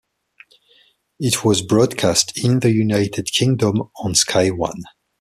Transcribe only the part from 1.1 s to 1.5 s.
It